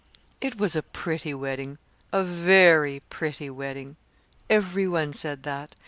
It 0.41 0.57
was 0.57 0.75
a 0.75 0.81
pretty 0.81 1.31
wedding, 1.31 1.77
a 2.11 2.23
very 2.23 3.03
pretty 3.11 3.51
wedding. 3.51 3.97
Every 4.49 4.87
one 4.87 5.13
said 5.13 5.43
that. 5.43 5.75